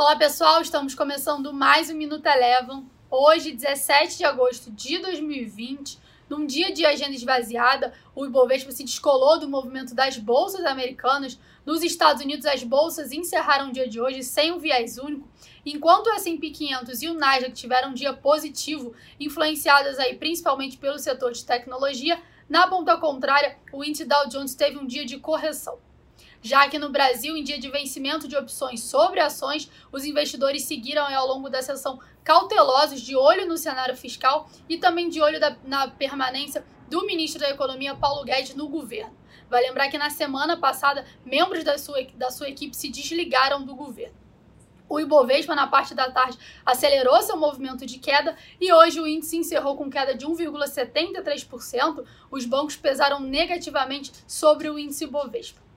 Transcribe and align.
Olá 0.00 0.16
pessoal, 0.16 0.62
estamos 0.62 0.94
começando 0.94 1.52
mais 1.52 1.90
um 1.90 1.94
Minuto 1.94 2.24
Elevam. 2.24 2.86
Hoje, 3.10 3.52
17 3.52 4.16
de 4.16 4.24
agosto 4.24 4.70
de 4.70 4.98
2020, 4.98 5.98
num 6.26 6.46
dia 6.46 6.72
de 6.72 6.86
agenda 6.86 7.14
esvaziada, 7.14 7.92
o 8.14 8.24
Ibovespa 8.24 8.72
se 8.72 8.82
descolou 8.82 9.38
do 9.38 9.46
movimento 9.46 9.94
das 9.94 10.16
bolsas 10.16 10.64
americanas. 10.64 11.38
Nos 11.66 11.82
Estados 11.82 12.22
Unidos, 12.22 12.46
as 12.46 12.62
bolsas 12.62 13.12
encerraram 13.12 13.68
o 13.68 13.72
dia 13.72 13.86
de 13.86 14.00
hoje 14.00 14.22
sem 14.22 14.50
um 14.50 14.58
viés 14.58 14.96
único, 14.96 15.28
enquanto 15.66 16.06
o 16.06 16.14
S&P 16.14 16.48
500 16.48 17.02
e 17.02 17.08
o 17.08 17.12
Nasdaq 17.12 17.52
tiveram 17.52 17.90
um 17.90 17.94
dia 17.94 18.14
positivo, 18.14 18.94
influenciadas 19.20 19.98
aí 19.98 20.16
principalmente 20.16 20.78
pelo 20.78 20.98
setor 20.98 21.32
de 21.32 21.44
tecnologia. 21.44 22.18
Na 22.48 22.66
ponta 22.66 22.96
contrária, 22.96 23.58
o 23.70 23.84
índice 23.84 24.06
Dow 24.06 24.26
Jones 24.30 24.54
teve 24.54 24.78
um 24.78 24.86
dia 24.86 25.04
de 25.04 25.18
correção. 25.18 25.78
Já 26.42 26.68
que 26.68 26.78
no 26.78 26.88
Brasil, 26.88 27.36
em 27.36 27.44
dia 27.44 27.58
de 27.58 27.70
vencimento 27.70 28.26
de 28.26 28.34
opções 28.36 28.82
sobre 28.82 29.20
ações, 29.20 29.70
os 29.92 30.04
investidores 30.04 30.64
seguiram 30.64 31.04
ao 31.04 31.26
longo 31.26 31.50
da 31.50 31.60
sessão 31.60 32.00
cautelosos, 32.24 33.02
de 33.02 33.14
olho 33.14 33.46
no 33.46 33.58
cenário 33.58 33.96
fiscal 33.96 34.48
e 34.68 34.78
também 34.78 35.10
de 35.10 35.20
olho 35.20 35.38
da, 35.38 35.54
na 35.64 35.88
permanência 35.88 36.64
do 36.88 37.04
ministro 37.04 37.40
da 37.40 37.50
Economia, 37.50 37.94
Paulo 37.94 38.24
Guedes, 38.24 38.54
no 38.54 38.68
governo. 38.68 39.14
Vai 39.50 39.62
lembrar 39.62 39.90
que 39.90 39.98
na 39.98 40.08
semana 40.08 40.56
passada, 40.56 41.04
membros 41.24 41.62
da 41.62 41.76
sua, 41.76 42.02
da 42.14 42.30
sua 42.30 42.48
equipe 42.48 42.74
se 42.74 42.88
desligaram 42.88 43.62
do 43.62 43.74
governo. 43.74 44.18
O 44.88 44.98
Ibovespa, 44.98 45.54
na 45.54 45.68
parte 45.68 45.94
da 45.94 46.10
tarde, 46.10 46.36
acelerou 46.66 47.22
seu 47.22 47.36
movimento 47.36 47.86
de 47.86 47.98
queda 47.98 48.36
e 48.60 48.72
hoje 48.72 49.00
o 49.00 49.06
índice 49.06 49.36
encerrou 49.36 49.76
com 49.76 49.88
queda 49.88 50.16
de 50.16 50.26
1,73%. 50.26 52.04
Os 52.28 52.44
bancos 52.44 52.76
pesaram 52.76 53.20
negativamente 53.20 54.10
sobre 54.26 54.68
o 54.68 54.78
índice 54.78 55.04
Ibovespa. 55.04 55.69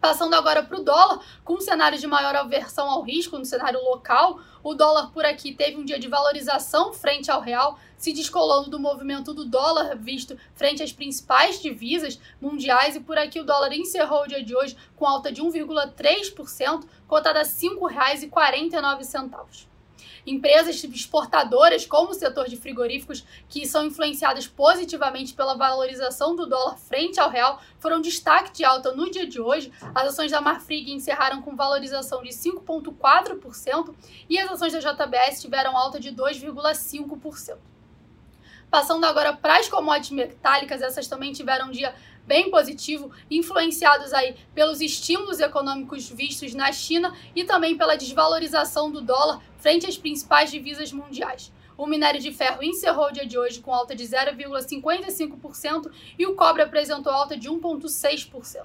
Passando 0.00 0.34
agora 0.34 0.62
para 0.62 0.78
o 0.78 0.82
dólar, 0.82 1.20
com 1.44 1.54
um 1.54 1.60
cenário 1.60 1.98
de 1.98 2.06
maior 2.06 2.34
aversão 2.36 2.88
ao 2.88 3.02
risco 3.02 3.38
no 3.38 3.44
cenário 3.44 3.82
local, 3.82 4.40
o 4.62 4.74
dólar 4.74 5.10
por 5.10 5.24
aqui 5.24 5.52
teve 5.52 5.76
um 5.76 5.84
dia 5.84 5.98
de 5.98 6.08
valorização 6.08 6.92
frente 6.92 7.30
ao 7.30 7.40
real, 7.40 7.78
se 7.96 8.12
descolando 8.12 8.70
do 8.70 8.78
movimento 8.78 9.32
do 9.32 9.44
dólar 9.44 9.96
visto 9.96 10.36
frente 10.54 10.82
às 10.82 10.92
principais 10.92 11.60
divisas 11.60 12.20
mundiais, 12.40 12.96
e 12.96 13.00
por 13.00 13.18
aqui 13.18 13.40
o 13.40 13.44
dólar 13.44 13.72
encerrou 13.72 14.24
o 14.24 14.28
dia 14.28 14.44
de 14.44 14.54
hoje 14.54 14.76
com 14.96 15.06
alta 15.06 15.32
de 15.32 15.42
1,3%, 15.42 16.84
cotada 17.06 17.40
a 17.40 17.42
R$ 17.42 17.48
5,49. 17.48 19.75
Empresas 20.26 20.82
exportadoras, 20.82 21.86
como 21.86 22.10
o 22.10 22.14
setor 22.14 22.48
de 22.48 22.56
frigoríficos, 22.56 23.24
que 23.48 23.66
são 23.66 23.84
influenciadas 23.84 24.46
positivamente 24.46 25.34
pela 25.34 25.54
valorização 25.54 26.34
do 26.34 26.46
dólar 26.46 26.76
frente 26.76 27.20
ao 27.20 27.30
real, 27.30 27.60
foram 27.78 28.00
destaque 28.00 28.52
de 28.52 28.64
alta 28.64 28.92
no 28.92 29.10
dia 29.10 29.26
de 29.26 29.40
hoje. 29.40 29.72
As 29.94 30.08
ações 30.08 30.30
da 30.30 30.40
Marfrig 30.40 30.92
encerraram 30.92 31.42
com 31.42 31.54
valorização 31.54 32.22
de 32.22 32.30
5,4% 32.30 33.94
e 34.28 34.38
as 34.38 34.50
ações 34.50 34.72
da 34.72 34.80
JBS 34.80 35.40
tiveram 35.40 35.76
alta 35.76 36.00
de 36.00 36.10
2,5%. 36.12 37.75
Passando 38.70 39.04
agora 39.04 39.32
para 39.32 39.58
as 39.58 39.68
commodities 39.68 40.10
metálicas, 40.10 40.82
essas 40.82 41.06
também 41.06 41.32
tiveram 41.32 41.68
um 41.68 41.70
dia 41.70 41.94
bem 42.26 42.50
positivo, 42.50 43.10
influenciados 43.30 44.12
aí 44.12 44.34
pelos 44.54 44.80
estímulos 44.80 45.38
econômicos 45.38 46.08
vistos 46.08 46.52
na 46.54 46.72
China 46.72 47.16
e 47.34 47.44
também 47.44 47.76
pela 47.76 47.96
desvalorização 47.96 48.90
do 48.90 49.00
dólar 49.00 49.40
frente 49.58 49.86
às 49.86 49.96
principais 49.96 50.50
divisas 50.50 50.92
mundiais. 50.92 51.52
O 51.78 51.86
minério 51.86 52.20
de 52.20 52.32
ferro 52.32 52.62
encerrou 52.62 53.06
o 53.06 53.12
dia 53.12 53.26
de 53.26 53.38
hoje 53.38 53.60
com 53.60 53.72
alta 53.72 53.94
de 53.94 54.02
0,55% 54.04 55.92
e 56.18 56.26
o 56.26 56.34
cobre 56.34 56.62
apresentou 56.62 57.12
alta 57.12 57.36
de 57.36 57.48
1,6%. 57.48 58.64